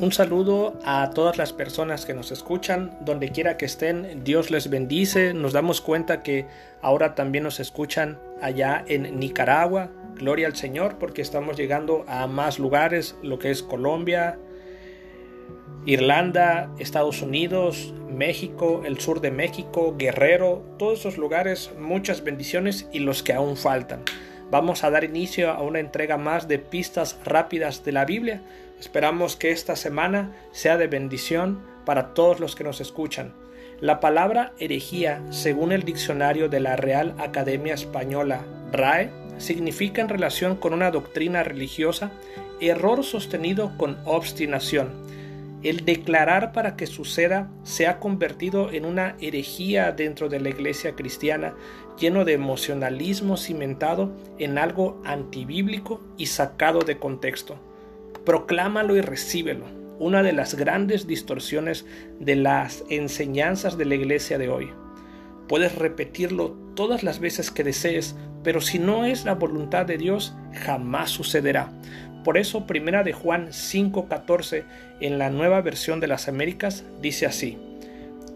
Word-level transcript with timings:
Un 0.00 0.12
saludo 0.12 0.78
a 0.84 1.10
todas 1.10 1.38
las 1.38 1.52
personas 1.52 2.06
que 2.06 2.14
nos 2.14 2.30
escuchan, 2.30 2.96
donde 3.00 3.30
quiera 3.30 3.56
que 3.56 3.64
estén, 3.64 4.22
Dios 4.22 4.48
les 4.52 4.70
bendice. 4.70 5.34
Nos 5.34 5.52
damos 5.52 5.80
cuenta 5.80 6.22
que 6.22 6.46
ahora 6.80 7.16
también 7.16 7.42
nos 7.42 7.58
escuchan 7.58 8.16
allá 8.40 8.84
en 8.86 9.18
Nicaragua. 9.18 9.90
Gloria 10.14 10.46
al 10.46 10.54
Señor 10.54 10.98
porque 11.00 11.20
estamos 11.20 11.56
llegando 11.56 12.04
a 12.06 12.28
más 12.28 12.60
lugares, 12.60 13.16
lo 13.24 13.40
que 13.40 13.50
es 13.50 13.64
Colombia, 13.64 14.38
Irlanda, 15.84 16.70
Estados 16.78 17.20
Unidos, 17.20 17.92
México, 18.08 18.82
el 18.84 19.00
sur 19.00 19.20
de 19.20 19.32
México, 19.32 19.96
Guerrero, 19.98 20.62
todos 20.78 21.00
esos 21.00 21.18
lugares, 21.18 21.72
muchas 21.76 22.22
bendiciones 22.22 22.88
y 22.92 23.00
los 23.00 23.24
que 23.24 23.32
aún 23.32 23.56
faltan. 23.56 24.04
Vamos 24.48 24.84
a 24.84 24.90
dar 24.90 25.02
inicio 25.02 25.50
a 25.50 25.60
una 25.60 25.80
entrega 25.80 26.16
más 26.18 26.46
de 26.46 26.60
pistas 26.60 27.18
rápidas 27.24 27.84
de 27.84 27.90
la 27.90 28.04
Biblia 28.04 28.42
Esperamos 28.80 29.34
que 29.34 29.50
esta 29.50 29.74
semana 29.74 30.32
sea 30.52 30.76
de 30.76 30.86
bendición 30.86 31.60
para 31.84 32.14
todos 32.14 32.38
los 32.38 32.54
que 32.54 32.62
nos 32.62 32.80
escuchan. 32.80 33.34
La 33.80 33.98
palabra 33.98 34.52
herejía, 34.58 35.22
según 35.30 35.72
el 35.72 35.82
diccionario 35.82 36.48
de 36.48 36.60
la 36.60 36.76
Real 36.76 37.14
Academia 37.18 37.74
Española, 37.74 38.44
RAE, 38.72 39.10
significa 39.38 40.00
en 40.00 40.08
relación 40.08 40.56
con 40.56 40.74
una 40.74 40.90
doctrina 40.90 41.42
religiosa 41.42 42.12
error 42.60 43.04
sostenido 43.04 43.76
con 43.76 43.98
obstinación. 44.04 44.90
El 45.62 45.84
declarar 45.84 46.52
para 46.52 46.76
que 46.76 46.86
suceda 46.86 47.50
se 47.64 47.88
ha 47.88 47.98
convertido 47.98 48.70
en 48.72 48.84
una 48.84 49.16
herejía 49.20 49.90
dentro 49.90 50.28
de 50.28 50.38
la 50.38 50.50
iglesia 50.50 50.94
cristiana, 50.94 51.54
lleno 51.98 52.24
de 52.24 52.34
emocionalismo 52.34 53.36
cimentado 53.36 54.12
en 54.38 54.56
algo 54.56 55.02
antibíblico 55.04 56.00
y 56.16 56.26
sacado 56.26 56.80
de 56.80 56.98
contexto 56.98 57.67
proclámalo 58.28 58.94
y 58.94 59.00
recíbelo. 59.00 59.64
Una 59.98 60.22
de 60.22 60.34
las 60.34 60.54
grandes 60.54 61.06
distorsiones 61.06 61.86
de 62.20 62.36
las 62.36 62.84
enseñanzas 62.90 63.78
de 63.78 63.86
la 63.86 63.94
iglesia 63.94 64.36
de 64.36 64.50
hoy. 64.50 64.68
Puedes 65.48 65.74
repetirlo 65.76 66.54
todas 66.74 67.02
las 67.02 67.20
veces 67.20 67.50
que 67.50 67.64
desees, 67.64 68.16
pero 68.44 68.60
si 68.60 68.78
no 68.78 69.06
es 69.06 69.24
la 69.24 69.34
voluntad 69.34 69.86
de 69.86 69.96
Dios, 69.96 70.34
jamás 70.52 71.08
sucederá. 71.08 71.72
Por 72.22 72.36
eso, 72.36 72.66
primera 72.66 73.02
de 73.02 73.14
Juan 73.14 73.50
5:14 73.50 74.64
en 75.00 75.18
la 75.18 75.30
nueva 75.30 75.62
versión 75.62 75.98
de 75.98 76.08
las 76.08 76.28
Américas 76.28 76.84
dice 77.00 77.24
así: 77.24 77.56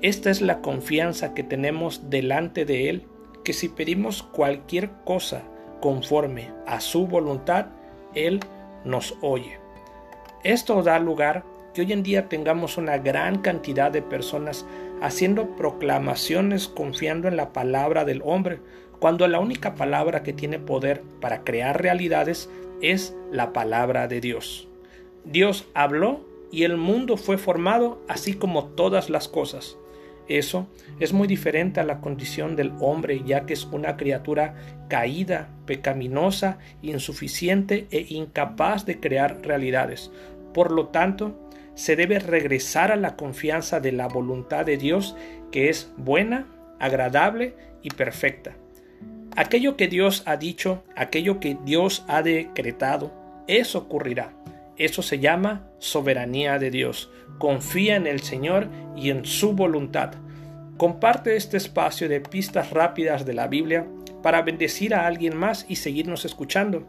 Esta 0.00 0.30
es 0.30 0.40
la 0.40 0.62
confianza 0.62 1.34
que 1.34 1.42
tenemos 1.42 2.08
delante 2.08 2.64
de 2.64 2.88
él, 2.88 3.02
que 3.44 3.52
si 3.52 3.68
pedimos 3.68 4.22
cualquier 4.22 4.88
cosa 5.04 5.42
conforme 5.82 6.48
a 6.66 6.80
su 6.80 7.06
voluntad, 7.06 7.66
él 8.14 8.40
nos 8.86 9.18
oye. 9.20 9.61
Esto 10.44 10.82
da 10.82 10.98
lugar 10.98 11.44
que 11.72 11.82
hoy 11.82 11.92
en 11.92 12.02
día 12.02 12.28
tengamos 12.28 12.76
una 12.76 12.98
gran 12.98 13.38
cantidad 13.38 13.92
de 13.92 14.02
personas 14.02 14.66
haciendo 15.00 15.54
proclamaciones 15.56 16.66
confiando 16.66 17.28
en 17.28 17.36
la 17.36 17.52
palabra 17.52 18.04
del 18.04 18.22
hombre, 18.24 18.58
cuando 18.98 19.28
la 19.28 19.38
única 19.38 19.76
palabra 19.76 20.24
que 20.24 20.32
tiene 20.32 20.58
poder 20.58 21.02
para 21.20 21.44
crear 21.44 21.80
realidades 21.80 22.50
es 22.80 23.14
la 23.30 23.52
palabra 23.52 24.08
de 24.08 24.20
Dios. 24.20 24.68
Dios 25.24 25.68
habló 25.74 26.26
y 26.50 26.64
el 26.64 26.76
mundo 26.76 27.16
fue 27.16 27.38
formado 27.38 28.02
así 28.08 28.34
como 28.34 28.64
todas 28.66 29.10
las 29.10 29.28
cosas. 29.28 29.76
Eso 30.28 30.68
es 31.00 31.12
muy 31.12 31.26
diferente 31.26 31.80
a 31.80 31.84
la 31.84 32.00
condición 32.00 32.54
del 32.54 32.72
hombre, 32.80 33.22
ya 33.26 33.44
que 33.44 33.54
es 33.54 33.64
una 33.64 33.96
criatura 33.96 34.54
caída, 34.88 35.48
pecaminosa, 35.66 36.58
insuficiente 36.80 37.86
e 37.90 38.06
incapaz 38.10 38.86
de 38.86 39.00
crear 39.00 39.40
realidades. 39.42 40.12
Por 40.52 40.72
lo 40.72 40.88
tanto, 40.88 41.48
se 41.74 41.96
debe 41.96 42.18
regresar 42.18 42.92
a 42.92 42.96
la 42.96 43.16
confianza 43.16 43.80
de 43.80 43.92
la 43.92 44.08
voluntad 44.08 44.66
de 44.66 44.76
Dios 44.76 45.16
que 45.50 45.68
es 45.68 45.92
buena, 45.96 46.46
agradable 46.78 47.54
y 47.82 47.90
perfecta. 47.90 48.56
Aquello 49.36 49.76
que 49.76 49.88
Dios 49.88 50.22
ha 50.26 50.36
dicho, 50.36 50.84
aquello 50.94 51.40
que 51.40 51.56
Dios 51.64 52.04
ha 52.08 52.22
decretado, 52.22 53.12
eso 53.46 53.78
ocurrirá. 53.78 54.34
Eso 54.76 55.02
se 55.02 55.18
llama 55.20 55.68
soberanía 55.78 56.58
de 56.58 56.70
Dios. 56.70 57.10
Confía 57.38 57.96
en 57.96 58.06
el 58.06 58.20
Señor 58.20 58.68
y 58.96 59.10
en 59.10 59.24
su 59.24 59.52
voluntad. 59.52 60.14
Comparte 60.76 61.36
este 61.36 61.56
espacio 61.56 62.08
de 62.08 62.20
pistas 62.20 62.70
rápidas 62.70 63.24
de 63.24 63.34
la 63.34 63.46
Biblia 63.46 63.86
para 64.22 64.42
bendecir 64.42 64.94
a 64.94 65.06
alguien 65.06 65.36
más 65.36 65.66
y 65.68 65.76
seguirnos 65.76 66.24
escuchando. 66.24 66.86